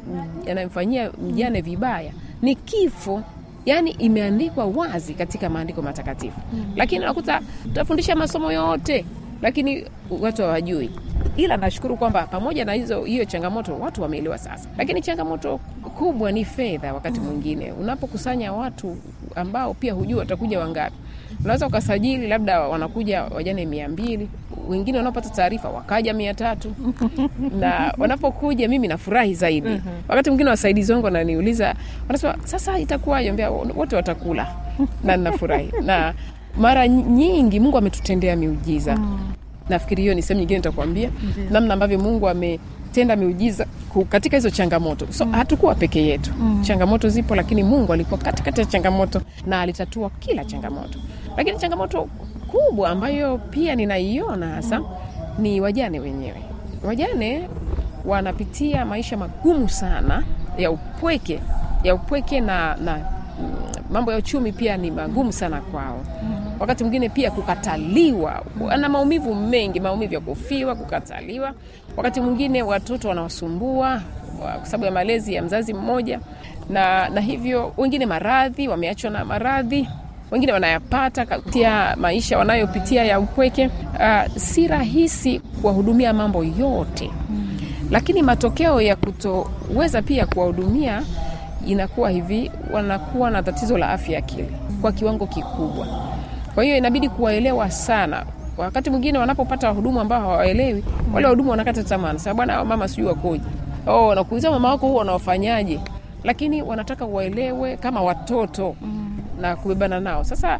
anayemfanyia 0.52 1.12
mjane 1.12 1.62
vibaya 1.62 2.12
ni 2.42 2.56
kifo. 2.56 3.22
Yaani 3.66 3.92
imeandikwa 3.92 4.66
wazi 4.66 5.14
katika 5.14 5.50
maandiko 5.50 5.82
matakatifu. 5.82 6.40
Lakini 6.76 7.02
unakuta 7.04 7.42
tutafundisha 7.64 8.16
masomo 8.16 8.52
yote 8.52 9.06
lakini 9.42 9.86
watu 10.22 10.42
hawajui. 10.42 10.92
Ila 11.38 11.58
nashukuru 11.58 11.98
kwamba 11.98 12.24
pamoja 12.28 12.66
na 12.66 12.74
hizo 12.74 13.04
hiyo 13.04 13.26
changamoto 13.26 13.80
watu 13.80 14.02
wameelewa 14.02 14.38
sasa. 14.38 14.70
Lakini 14.78 15.02
changamoto 15.02 15.58
kubwa 15.98 16.32
ni 16.32 16.46
fedha 16.46 16.94
wakati 16.94 17.20
mwingine. 17.20 17.72
Unapokusanya 17.72 18.54
watu 18.54 18.98
ambao 19.36 19.74
pia 19.74 19.94
hujui 19.94 20.20
watakuja 20.20 20.60
wangapi 20.60 20.96
unaweza 21.44 21.68
ukasajili 21.68 22.28
labda 22.28 22.60
wanakuja 22.62 23.24
wajane 23.24 23.66
mia 23.66 23.90
mbili 23.90 24.30
wengine 24.70 24.98
wanaopata 24.98 25.30
taarifa 25.30 25.70
wakaja 25.70 26.14
mia 26.14 26.34
tatu. 26.34 26.74
Na 27.60 27.94
wanapokuja 27.98 28.68
mimi 28.68 28.88
nafurahi 28.88 29.34
zaidi. 29.36 29.82
Wakati 30.08 30.30
mwingine 30.30 30.50
wasaidizi 30.50 30.92
wangu 30.92 31.06
wananiuliza 31.06 31.76
wanasema 32.08 32.36
sasa 32.44 32.80
itakuwaje? 32.80 33.32
Mbea 33.32 33.52
wote 33.52 33.96
watakula. 33.96 34.48
Na 35.04 35.18
nafurahi 35.18 35.70
na 35.86 36.14
mara 36.58 36.88
nyingi 36.88 37.60
mungu 37.60 37.78
ametutendea 37.78 38.36
miujiza. 38.36 39.00
Nafikiri 39.70 40.02
hiyo 40.02 40.14
ni 40.14 40.22
sehemu 40.22 40.40
nyingine 40.40 40.58
nitakuambia 40.60 41.10
namna 41.52 41.74
ambavyo 41.74 42.00
mungu 42.00 42.30
ametenda 42.30 43.16
miujiza 43.16 43.66
katika 44.10 44.38
hizo 44.38 44.50
changamoto. 44.50 45.08
So 45.10 45.26
hatukuwa 45.26 45.76
peke 45.76 46.02
yetu. 46.08 46.32
Changamoto 46.62 47.10
zipo 47.10 47.36
lakini 47.36 47.64
mungu 47.64 47.94
alikuwa 47.94 48.20
katikati 48.20 48.60
ya 48.60 48.66
changamoto 48.66 49.22
na 49.46 49.62
alitatua 49.62 50.10
kila 50.10 50.46
changamoto 50.46 51.00
lakini 51.38 51.58
changamoto 51.58 52.08
kubwa 52.48 52.90
ambayo 52.90 53.38
pia 53.38 53.76
ninaiona 53.76 54.48
hasa 54.48 54.82
ni 55.40 55.62
wajane 55.62 56.00
wenyewe. 56.00 56.42
Wajane 56.84 57.50
wanapitia 58.06 58.86
maisha 58.86 59.18
magumu 59.18 59.70
sana 59.70 60.24
ya 60.58 60.72
upweke 60.72 61.40
ya 61.84 61.96
upweke 61.96 62.40
na, 62.42 62.76
na 62.76 62.98
mm, 62.98 63.56
mambo 63.92 64.12
ya 64.12 64.18
uchumi 64.18 64.52
pia 64.52 64.78
ni 64.78 64.92
magumu 64.92 65.32
sana 65.34 65.62
kwao. 65.62 66.04
Wakati 66.60 66.84
mwingine 66.84 67.10
pia 67.10 67.32
kukataliwa 67.32 68.44
ana 68.70 68.90
maumivu 68.90 69.36
mengi 69.36 69.80
maumivu 69.80 70.14
ya 70.14 70.20
kufiwa 70.20 70.76
kukataliwa. 70.76 71.54
Wakati 71.98 72.22
mwingine 72.22 72.64
watoto 72.64 73.10
wanawasumbua 73.10 74.02
kwa 74.40 74.66
sababu 74.66 74.86
ya 74.86 74.92
malezi 74.92 75.34
ya 75.34 75.42
mzazi 75.42 75.74
mmoja. 75.74 76.20
Na, 76.70 77.10
na 77.10 77.22
hivyo 77.22 77.74
wengine 77.78 78.06
maradhi 78.06 78.68
wameachwa 78.68 79.10
na 79.12 79.26
maradhi 79.26 79.90
wengine 80.32 80.52
wanayapata 80.54 81.26
katia 81.26 81.96
maisha 82.00 82.38
wanayopitia 82.38 83.04
ya 83.06 83.20
upweke. 83.20 83.68
Uh, 83.94 84.36
si 84.38 84.68
rahisi 84.68 85.40
kuwahudumia 85.40 86.14
mambo 86.14 86.44
yote. 86.44 87.12
Lakini 87.92 88.22
matokeo 88.22 88.82
ya 88.82 88.96
kutoweza 88.96 90.02
pia 90.02 90.26
kuwahudumia 90.26 91.04
inakuwa 91.68 92.10
hivi 92.10 92.52
wanakuwa 92.74 93.32
na 93.32 93.44
tatizo 93.44 93.78
la 93.78 93.90
afya 93.90 94.14
ya 94.14 94.20
akili 94.20 94.50
kwa 94.82 94.92
kiwango 94.92 95.28
kikubwa. 95.28 95.88
Kwa 96.56 96.64
hiyo 96.64 96.78
inabidi 96.78 97.10
kuwaelewa 97.10 97.72
sana. 97.72 98.26
Wakati 98.58 98.90
mwingine 98.90 99.18
wanapopata 99.18 99.68
wahudumu 99.68 100.00
ambao 100.00 100.22
hawaelewi 100.22 100.84
wale 101.14 101.26
wahudumu 101.28 101.52
wanakata 101.52 101.84
tamaa 101.84 102.14
nasema 102.14 102.36
bwana 102.36 102.66
mama 102.66 102.88
sijui 102.88 103.06
wakoje. 103.06 103.44
Oh, 103.88 104.16
nakuuliza 104.16 104.52
mama 104.52 104.70
wako 104.70 104.88
huwa 104.88 105.00
wanawafanyaje 105.00 105.80
lakini 106.24 106.62
wanataka 106.62 107.06
waelewe 107.06 107.78
kama 107.78 108.02
watoto 108.02 108.76
na 109.42 109.56
kubebana 109.56 110.00
nao. 110.00 110.24
Sasa 110.24 110.60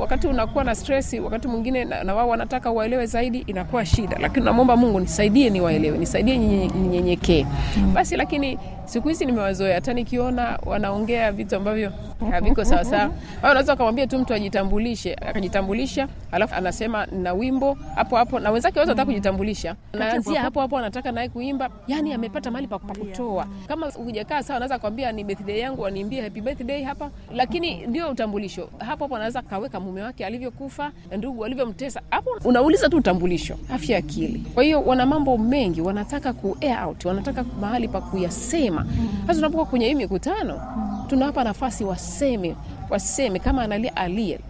wakati 0.00 0.26
unakuwa 0.26 0.64
na 0.64 0.74
stresi, 0.74 1.20
wakati 1.20 1.48
mwingine 1.48 1.84
na, 1.84 2.04
na 2.04 2.14
wao 2.14 2.28
wanataka 2.28 2.70
waelewe 2.70 3.06
zaidi 3.06 3.38
inakuwa 3.38 3.86
shida. 3.86 4.16
Lakini 4.20 4.44
namwomba 4.46 4.76
mungu 4.76 5.00
nisaidie 5.00 5.50
niwaelewe 5.50 5.98
nisaidie 5.98 6.36
ninye- 6.38 6.70
ninyenyekee 6.74 7.46
basi 7.94 8.16
lakini 8.16 8.58
siku 8.86 9.08
hizi 9.08 9.24
nimewazoea 9.26 9.74
hata 9.74 9.92
nikiona 9.92 10.58
wanaongea 10.66 11.32
vitu 11.32 11.56
ambavyo 11.56 11.92
haviko 12.30 12.64
sawasawa 12.64 13.02
au 13.42 13.50
unaweza 13.50 13.74
ukamwambia 13.74 14.06
tu 14.06 14.18
mtu 14.18 14.34
ajitambulishe 14.34 15.14
akajitambulisha 15.14 16.08
alafu 16.32 16.54
anasema 16.54 17.06
na 17.06 17.32
wimbo 17.32 17.78
hapo 17.94 18.16
hapo. 18.16 18.40
Na 18.40 18.50
wenzake 18.50 18.78
wote 18.78 18.90
wanataka 18.90 19.06
kujitambulisha. 19.06 19.76
Naanzia 19.92 20.40
hapo 20.42 20.60
hapo 20.60 20.78
anataka 20.78 21.12
naye 21.12 21.28
kuimba. 21.28 21.70
Yani 21.86 22.12
amepata 22.12 22.50
mahali 22.50 22.66
pa 22.68 22.78
kutoa. 22.78 23.46
Kama 23.68 23.86
hujakaa 23.90 24.42
sawa 24.42 24.56
anaweza 24.56 24.78
kwambia 24.78 25.12
ni 25.12 25.24
birthday 25.24 25.58
yangu 25.58 25.82
waniimbie 25.82 26.20
happy 26.22 26.40
birthday 26.40 26.82
hapa. 26.82 27.10
Lakini 27.34 27.86
ndio 27.86 28.10
utambulisho. 28.10 28.68
Hapo 28.78 29.04
hapo 29.04 29.16
anaweza 29.16 29.42
kaweka 29.42 29.80
mume 29.80 30.02
wake 30.02 30.26
alivyokufa 30.26 30.92
ndugu 31.18 31.44
alivyomtesa. 31.44 32.00
Hapo 32.10 32.30
unauliza 32.44 32.88
tu 32.88 32.96
utambulisho. 32.96 33.56
Afya 33.74 33.98
akili. 33.98 34.38
Kwa 34.54 34.62
hiyo 34.64 34.82
wana 34.82 35.06
mambo 35.06 35.38
mengi 35.38 35.80
wanataka 35.80 36.32
ku 36.32 36.56
air 36.60 36.84
out 36.86 37.04
wanataka 37.04 37.44
mahali 37.60 37.88
pa 37.88 38.00
kuyasema 38.00 38.75
sasa 39.20 39.34
tunapokuwa 39.34 39.66
kwenye 39.66 39.86
hii 39.86 39.94
mikutano 39.94 40.60
tunawapa 41.08 41.44
nafasi 41.44 41.84
waseme 41.84 42.56
waseme 42.90 43.38
kama 43.38 43.62
analia 43.62 43.96
alie 43.96 44.40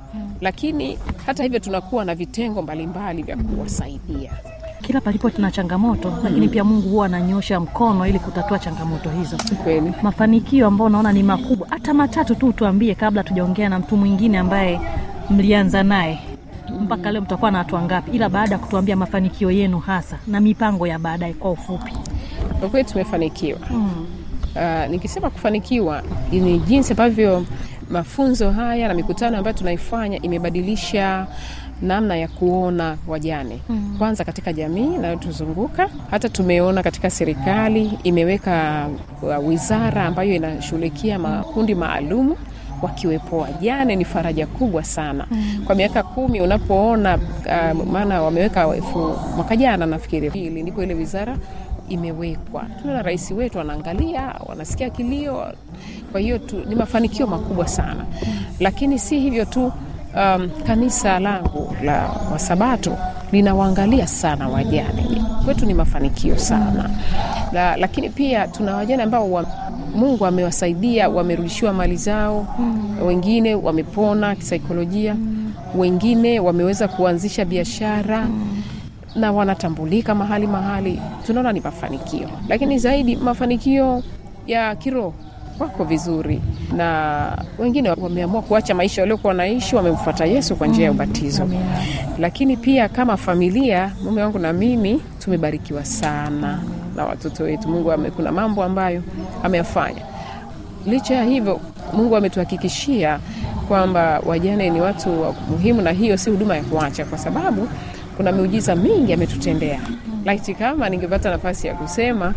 lakini 0.41 0.99
hata 1.27 1.43
hivyo 1.43 1.59
tunakuwa 1.59 2.05
na 2.05 2.15
vitengo 2.15 2.63
mbalimbali 2.63 3.23
vya 3.23 3.37
kuwasaidia. 3.37 4.33
Kila 4.83 5.01
palipo 5.01 5.31
tuna 5.31 5.51
changamoto 5.51 6.13
lakini 6.25 6.49
pia 6.49 6.65
mungu 6.65 6.89
huwa 6.89 7.07
ananyosha 7.07 7.61
mkono 7.61 8.07
ili 8.07 8.19
kutatua 8.19 8.59
changamoto 8.59 9.11
hizo. 9.11 9.37
Kweli. 9.65 9.93
Mafanikio 10.03 10.67
ambayo 10.67 10.87
unaona 10.87 11.13
ni 11.13 11.23
makubwa 11.23 11.67
hata 11.71 11.95
matatu 11.95 12.35
tu 12.35 12.53
tuambie 12.53 12.95
kabla 12.95 13.23
tujaongea 13.25 13.69
na 13.69 13.79
mtu 13.79 13.97
mwingine 13.97 14.39
ambaye 14.39 14.81
mlianza 15.31 15.83
naye. 15.83 16.19
Mpaka 16.81 17.13
leo 17.13 17.23
mtakuwa 17.23 17.51
na 17.51 17.59
watu 17.59 17.75
wangapi 17.75 18.11
ila 18.11 18.29
baada 18.29 18.53
ya 18.55 18.59
kutuambia 18.59 18.97
mafanikio 18.97 19.51
yenu 19.51 19.79
hasa 19.79 20.19
na 20.27 20.41
mipango 20.41 20.87
ya 20.87 20.99
baadaye 20.99 21.33
kwa 21.35 21.51
ufupi. 21.51 21.93
Kwa 22.61 22.69
kweli 22.69 22.89
tumefanikiwa 22.89 23.59
uh, 24.57 24.91
nikisema 24.91 25.31
kufanikiwa 25.31 26.03
ni 26.33 26.59
jinsi 26.59 26.93
ambavyo 26.93 27.45
mafunzo 27.91 28.51
haya 28.51 28.89
na 28.89 28.95
mikutano 28.95 29.39
ambayo 29.39 29.57
tunaifanya 29.57 30.23
imebadilisha 30.23 31.27
namna 31.83 32.17
ya 32.17 32.29
kuona 32.29 32.97
wajane 33.09 33.59
mm. 33.69 33.95
kwanza 33.99 34.25
katika 34.25 34.53
jamii 34.53 34.95
inayotuzunguka 34.95 35.89
hata 36.11 36.29
tumeona 36.29 36.83
katika 36.83 37.11
serikali 37.11 37.99
imeweka 38.03 38.89
uh, 39.23 39.49
wizara 39.49 40.05
ambayo 40.05 40.35
inashughulikia 40.35 41.19
makundi 41.19 41.75
maalumu 41.75 42.37
wakiwepo 42.83 43.39
wajane 43.39 43.97
ni 43.97 44.05
faraja 44.05 44.47
kubwa 44.47 44.85
sana 44.85 45.27
mm. 45.31 45.63
kwa 45.67 45.75
miaka 45.75 46.03
kumi 46.03 46.41
unapoona 46.41 47.19
uh, 47.19 47.87
maana 47.93 48.23
wameweka 48.23 48.75
elfu 48.77 49.15
mwaka 49.37 49.57
jana 49.57 49.87
nafikiri 49.87 50.29
hili 50.31 50.63
ndipo 50.63 50.83
ile 50.83 50.95
wizara 50.95 51.37
imewekwa. 51.89 52.65
Tunaona 52.81 53.03
rais 53.03 53.31
wetu 53.31 53.61
anaangalia 53.61 54.35
wanasikia 54.47 54.91
kilio. 54.91 55.47
Kwa 56.13 56.21
hiyo 56.21 56.39
tu, 56.39 56.57
ni 56.69 56.75
mafanikio 56.75 57.27
makubwa 57.27 57.69
sana. 57.69 58.05
Lakini 58.61 58.99
si 58.99 59.21
hivyo 59.21 59.45
tu 59.45 59.73
um, 60.17 60.51
kanisa 60.67 61.19
langu 61.19 61.77
la 61.83 62.11
wasabato 62.33 62.97
linawaangalia 63.33 64.07
sana 64.07 64.49
wajane. 64.49 65.23
Kwetu 65.45 65.67
ni 65.67 65.75
mafanikio 65.75 66.39
sana. 66.39 66.91
La, 67.53 67.77
lakini 67.77 68.09
pia 68.11 68.49
tuna 68.49 68.77
wajane 68.77 69.03
ambao 69.03 69.33
wa, 69.33 69.47
mungu 69.95 70.27
amewasaidia 70.27 71.09
wamerudishiwa 71.09 71.73
mali 71.73 71.97
zao. 71.97 72.47
Mm. 72.59 72.97
wengine 73.07 73.55
wamepona 73.55 74.35
kisaikolojia. 74.37 75.15
Mm. 75.15 75.53
wengine 75.79 76.41
wameweza 76.41 76.89
kuanzisha 76.89 77.45
biashara. 77.45 78.21
mm 78.25 78.56
na 79.17 79.33
wanatambulika 79.33 80.15
mahali 80.15 80.47
mahali, 80.47 81.01
tunaona 81.27 81.53
ni 81.53 81.61
mafanikio, 81.61 82.29
lakini 82.49 82.79
zaidi 82.79 83.17
mafanikio 83.17 84.03
ya 84.47 84.77
kiroho 84.77 85.15
wako 85.59 85.85
vizuri, 85.85 86.41
na 86.77 87.39
wengine 87.59 87.91
wameamua 87.91 88.43
kuacha 88.43 88.75
maisha 88.75 89.03
waliokuwa 89.03 89.29
wanaishi, 89.29 89.77
wamemfuata 89.77 90.25
Yesu 90.27 90.57
kwa 90.57 90.67
njia 90.67 90.85
ya 90.85 90.91
ubatizo. 90.91 91.49
Lakini 92.19 92.57
pia 92.57 92.89
kama 92.89 93.17
familia, 93.17 93.93
mume 94.05 94.23
wangu 94.23 94.39
na 94.39 94.53
mimi 94.53 95.03
tumebarikiwa 95.19 95.85
sana 95.85 96.63
na 96.97 97.05
watoto 97.05 97.45
wetu. 97.45 97.69
Mungu 97.69 97.93
ame, 97.93 98.11
kuna 98.11 98.33
mambo 98.33 98.65
ambayo 98.65 99.03
ameyafanya. 99.43 100.03
Licha 100.87 101.15
ya 101.15 101.25
hivyo, 101.25 101.61
Mungu 101.93 102.17
ametuhakikishia 102.17 103.19
kwamba 103.69 104.21
wajane 104.27 104.71
ni 104.71 104.81
watu 104.81 105.23
wa 105.23 105.33
muhimu, 105.51 105.83
na 105.83 105.91
hiyo 105.91 106.17
si 106.17 106.31
huduma 106.31 106.57
ya 106.57 106.63
kuacha, 106.63 107.05
kwa 107.05 107.19
sababu 107.19 107.69
kuna 108.17 108.33
miujiza 108.33 108.77
mingi 108.77 109.13
ametutendea. 109.13 109.81
Laiti 110.25 110.55
kama 110.55 110.89
ningepata 110.89 111.31
nafasi 111.31 111.67
ya 111.67 111.75
kusema 111.75 112.35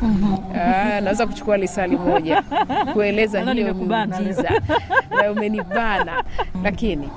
aa, 0.56 1.02
naweza 1.02 1.28
kuchukua 1.28 1.58
lisali 1.58 1.98
moja 1.98 2.44
kueleza 2.94 3.40
hiyo 3.62 3.74
miujiza. 4.18 4.62
Na 5.22 5.32
umenibana, 5.32 6.24
lakini 6.64 7.10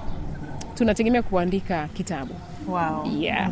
tunategemea 0.75 1.22
kuandika 1.22 1.88
kitabu. 1.94 2.35
Wow. 2.68 3.07
Yeah. 3.18 3.51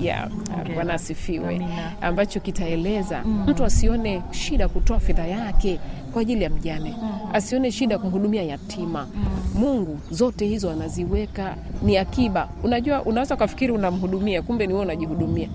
Yeah. 0.00 0.28
Bwana 0.74 0.94
asifiwe, 0.94 1.60
ambacho 2.00 2.40
kitaeleza 2.40 3.22
mtu 3.46 3.64
asione 3.64 4.22
shida 4.30 4.68
kutoa 4.68 5.00
fedha 5.00 5.26
yake 5.26 5.80
kwa 6.16 6.22
ajili 6.22 6.44
ya 6.44 6.50
mjane, 6.50 6.94
asione 7.32 7.70
shida 7.72 7.98
kumhudumia 7.98 8.42
yatima. 8.42 9.06
Mungu 9.54 9.98
zote 10.10 10.46
hizo 10.46 10.70
anaziweka 10.70 11.56
ni 11.82 11.96
akiba. 11.96 12.48
Unajua, 12.64 13.02
unaweza 13.02 13.34
ukafikiri 13.34 13.72
unamhudumia, 13.72 14.42
kumbe 14.42 14.66
ni 14.66 14.72
wewe 14.72 14.84
unajihudumia, 14.84 15.48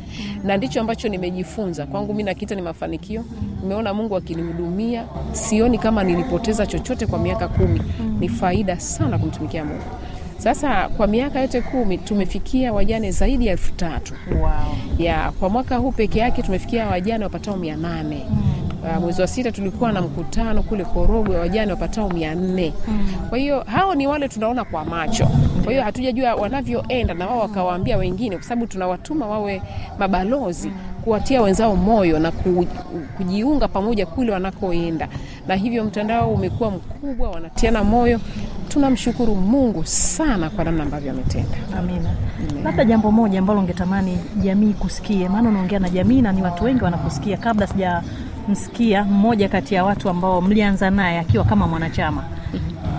na 0.44 0.58
ndicho 0.58 0.82
ambacho 0.82 1.10
nimejifunza 1.10 1.86
kwangu. 1.86 2.14
Mi 2.14 2.24
nakita 2.24 2.56
ni 2.56 2.62
mafanikio. 2.62 3.24
Nimeona 3.62 3.94
Mungu 3.94 4.16
akinihudumia, 4.16 5.06
sioni 5.32 5.78
kama 5.78 6.04
nilipoteza 6.04 6.66
chochote 6.68 7.06
kwa 7.08 7.20
miaka 7.20 7.48
kumi. 7.48 7.82
Ni 8.20 8.30
faida 8.30 8.80
sana 8.80 9.18
kumtumikia 9.18 9.66
Mungu. 9.66 9.84
Sasa 10.38 10.90
kwa 10.90 11.08
miaka 11.08 11.40
yote 11.42 11.62
kumi 11.62 11.98
tumefikia 11.98 12.74
wajane 12.74 13.12
zaidi 13.12 13.46
ya 13.46 13.52
elfu 13.52 13.74
tatu 13.74 14.14
Wow. 14.42 14.50
ya 14.98 15.32
kwa 15.32 15.50
mwaka 15.50 15.78
huu 15.78 15.92
peke 15.92 16.20
yake 16.20 16.42
tumefikia 16.42 16.88
wajane 16.88 17.24
wapatao 17.24 17.58
mia 17.58 17.76
nane 17.78 18.26
Uh, 18.84 19.02
mwezi 19.02 19.22
wa 19.22 19.28
sita 19.28 19.52
tulikuwa 19.52 19.92
na 19.92 20.02
mkutano 20.02 20.64
kule 20.64 20.86
Korogwe, 20.86 21.38
wajane 21.38 21.72
wapatao 21.72 22.10
mia 22.10 22.36
nne 22.36 22.74
Kwa 23.30 23.38
hiyo 23.38 23.64
hao 23.68 23.96
ni 23.96 24.08
wale 24.08 24.28
tunaona 24.28 24.64
kwa 24.66 24.86
macho. 24.86 25.28
Kwa 25.64 25.72
hiyo 25.72 25.84
hatujajua 25.84 26.36
wanavyoenda 26.36 27.14
na 27.14 27.28
wao 27.28 27.40
wakawaambia 27.40 27.98
wengine, 27.98 28.36
kwa 28.36 28.46
sababu 28.46 28.68
tunawatuma 28.68 29.28
wawe 29.28 29.62
mabalozi 30.00 30.72
kuwatia 31.04 31.42
wenzao 31.42 31.76
moyo 31.76 32.20
na 32.20 32.32
ku, 32.32 32.66
kujiunga 33.18 33.68
pamoja 33.68 34.06
kule 34.06 34.32
wanakoenda, 34.32 35.08
na 35.48 35.56
hivyo 35.56 35.84
mtandao 35.84 36.30
umekuwa 36.34 36.72
mkubwa, 36.72 37.30
wanatiana 37.30 37.84
moyo. 37.84 38.20
Tunamshukuru 38.70 39.36
Mungu 39.36 39.86
sana 39.86 40.50
kwa 40.50 40.64
namna 40.64 40.84
ambavyo 40.84 41.12
ametenda. 41.12 41.58
Amina. 41.80 42.10
Labda 42.64 42.86
jambo 42.86 43.12
moja 43.12 43.40
ambalo 43.40 43.60
ungetamani 43.60 44.18
jamii 44.44 44.74
kusikie, 44.74 45.30
maana 45.30 45.50
unaongea 45.50 45.80
na 45.80 45.90
jamii 45.90 46.22
na 46.22 46.32
ni 46.32 46.42
watu 46.42 46.64
wengi 46.64 46.84
wanakusikia. 46.84 47.38
Kabla 47.38 47.68
sijamsikia 48.46 49.04
mmoja 49.04 49.50
kati 49.50 49.76
ya 49.76 49.84
watu 49.84 50.10
ambao 50.10 50.42
mlianza 50.42 50.90
naye 50.90 51.20
akiwa 51.20 51.44
kama 51.44 51.68
mwanachama, 51.68 52.24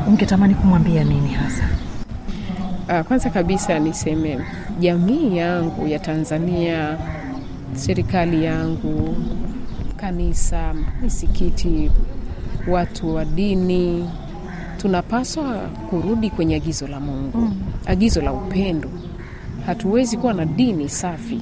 ungetamani 0.08 0.54
kumwambia 0.54 1.04
nini 1.04 1.28
hasa? 1.28 1.64
Uh, 2.88 3.06
kwanza 3.06 3.30
kabisa 3.30 3.78
niseme 3.78 4.38
jamii 4.80 5.36
yangu 5.36 5.88
ya 5.88 5.98
Tanzania, 5.98 6.98
serikali 7.74 8.44
yangu, 8.44 9.16
kanisa, 9.96 10.74
misikiti, 11.02 11.90
watu 12.68 13.14
wa 13.14 13.24
dini, 13.24 14.10
tunapaswa 14.76 15.54
kurudi 15.90 16.30
kwenye 16.30 16.54
agizo 16.56 16.86
la 16.86 17.00
Mungu, 17.00 17.50
agizo 17.86 18.20
la 18.20 18.32
upendo. 18.32 18.88
Hatuwezi 19.66 20.16
kuwa 20.16 20.32
na 20.34 20.44
dini 20.44 20.88
safi 20.88 21.40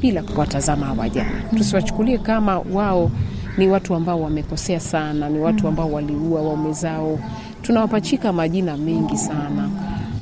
bila 0.00 0.22
kuwatazama 0.22 0.92
wajane. 0.92 1.30
Tusiwachukulie 1.56 2.18
kama 2.18 2.58
wao 2.58 3.10
ni 3.58 3.68
watu 3.68 3.94
ambao 3.94 4.20
wamekosea 4.22 4.80
sana, 4.80 5.28
ni 5.28 5.38
watu 5.38 5.68
ambao 5.68 5.92
waliua 5.92 6.42
waume 6.42 6.72
zao. 6.72 7.18
Tunawapachika 7.62 8.32
majina 8.32 8.76
mengi 8.76 9.16
sana, 9.18 9.70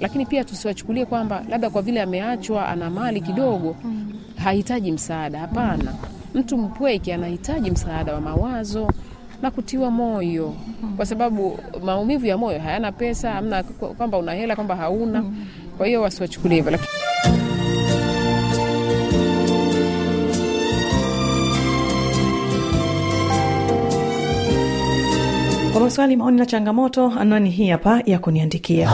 lakini 0.01 0.27
pia 0.27 0.45
tusiwachukulie 0.45 1.07
kwamba 1.07 1.43
labda 1.49 1.71
kwa 1.71 1.83
vile 1.83 2.03
ameachwa 2.03 2.69
ana 2.69 2.91
mali 2.91 3.21
kidogo 3.21 3.77
hahitaji 4.37 4.93
msaada. 4.93 5.39
Hapana, 5.39 5.95
mtu 6.35 6.59
mpweke 6.59 7.15
anahitaji 7.15 7.71
msaada 7.71 8.15
wa 8.15 8.21
mawazo 8.21 8.89
na 9.43 9.51
kutiwa 9.51 9.91
moyo, 9.91 10.55
kwa 10.97 11.07
sababu 11.07 11.59
maumivu 11.85 12.27
ya 12.27 12.39
moyo 12.39 12.59
hayana 12.61 12.93
pesa, 12.93 13.31
hamna 13.33 13.63
kwamba 13.63 14.19
una 14.19 14.33
hela 14.33 14.55
kwamba 14.55 14.77
hauna. 14.77 15.25
Kwa 15.79 15.87
hiyo 15.87 16.03
wasiwachukulie 16.03 16.57
hivyo, 16.57 16.79
Kwa 25.85 25.89
maswali, 25.91 26.17
maoni 26.17 26.39
na 26.39 26.47
changamoto, 26.47 27.13
anwani 27.21 27.51
hii 27.51 27.69
hapa 27.69 28.03
ya 28.07 28.19
kuniandikia. 28.19 28.91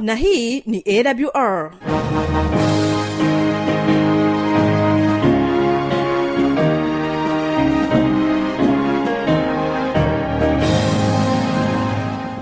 Na 0.00 0.14
hii 0.14 0.62
ni 0.66 0.82
AWR. 0.86 1.70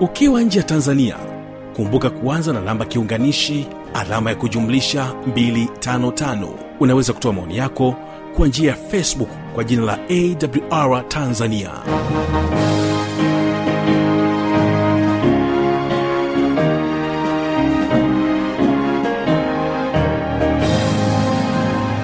ukiwa 0.00 0.42
nje 0.42 0.58
ya 0.58 0.64
tanzania 0.64 1.16
kumbuka 1.76 2.10
kuanza 2.10 2.52
na 2.52 2.60
namba 2.60 2.84
kiunganishi 2.84 3.66
alama 3.94 4.30
ya 4.30 4.36
kujumlisha 4.36 5.12
255 5.30 6.48
unaweza 6.80 7.12
kutoa 7.12 7.32
maoni 7.32 7.56
yako 7.56 7.94
kwa 8.36 8.46
njia 8.48 8.70
ya 8.70 8.76
facebook 8.76 9.28
kwa 9.54 9.64
jina 9.64 9.82
la 9.82 9.98
awr 10.70 11.08
tanzania. 11.08 11.70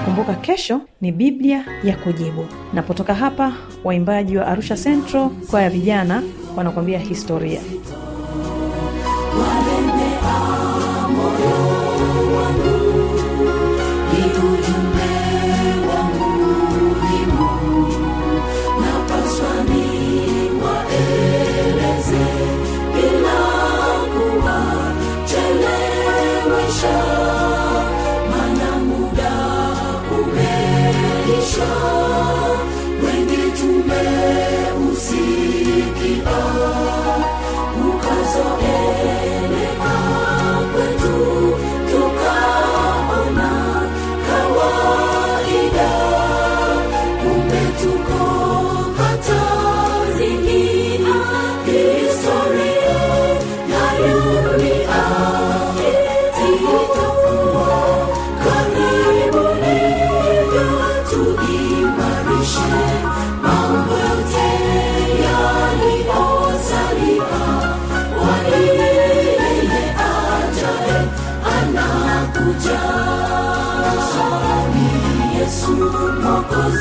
Kumbuka 0.05 0.33
kesho 0.33 0.81
ni 1.01 1.11
biblia 1.11 1.65
ya 1.83 1.95
kujibu. 1.95 2.45
Napotoka 2.73 3.13
hapa 3.13 3.53
waimbaji 3.83 4.37
wa 4.37 4.47
arusha 4.47 4.75
central 4.75 5.29
kwa 5.49 5.61
ya 5.61 5.69
vijana 5.69 6.23
wanakuambia 6.57 6.99
historia 6.99 7.61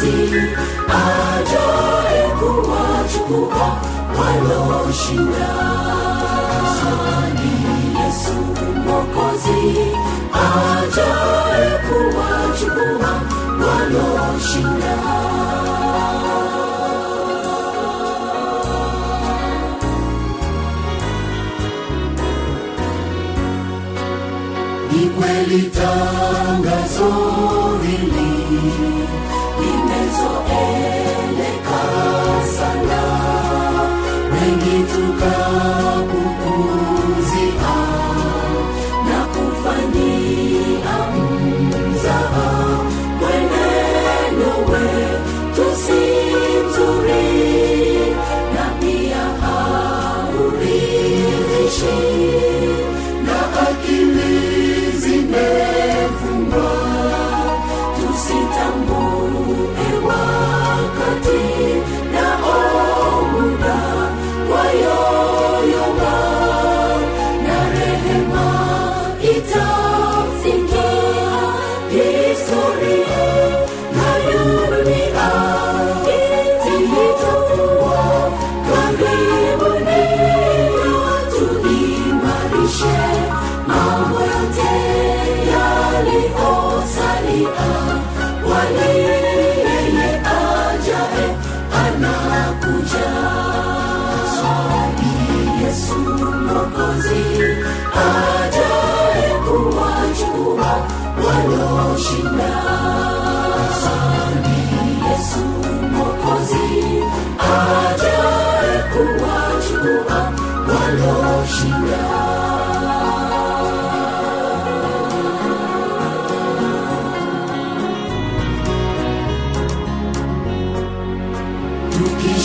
mwokozi 0.01 0.57
ajaye 0.89 2.29
kuwachukua 2.39 3.81
walioshinda 4.19 5.49
yesu 7.99 8.33
mwokozi 8.85 9.61
ajaye 10.35 11.71
kuwachukua 11.89 13.13
walioshinda 13.61 14.97
ni 24.93 25.07
kweli 25.11 25.63
tangazo 25.71 27.30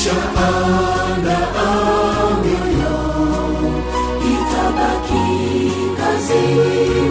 Shahada 0.05 1.37
ambayo 1.67 2.97
itabaki 4.33 5.27
kazi 5.97 6.43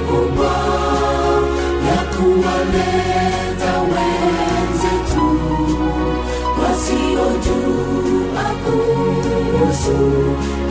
kubwa 0.09 0.54
ya 1.88 1.98
kuwaleta 2.16 3.72
wenzetu. 3.90 5.28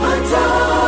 Hata 0.02 0.83